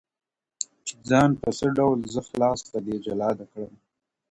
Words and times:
o 0.77 0.79
چي 0.87 0.95
ځان 1.09 1.29
په 1.41 1.49
څه 1.57 1.67
ډول؛ 1.77 1.97
زه 2.13 2.21
خلاص 2.29 2.59
له 2.71 2.79
دې 2.85 2.95
جلاده 3.05 3.45
کړمه. 3.51 3.79